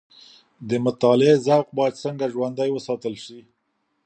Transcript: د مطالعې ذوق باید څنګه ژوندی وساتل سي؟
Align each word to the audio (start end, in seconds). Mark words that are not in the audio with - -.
د 0.69 0.71
مطالعې 0.85 1.35
ذوق 1.45 1.67
باید 1.77 2.01
څنګه 2.03 2.25
ژوندی 2.33 2.69
وساتل 2.73 3.15
سي؟ 3.25 3.39